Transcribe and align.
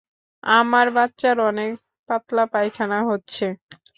আমার 0.43 0.87
বাচ্চার 0.95 1.35
অনেক 1.49 1.71
পাতলা 2.09 2.43
পায়খানা 2.53 2.99
হচ্ছে। 3.09 3.45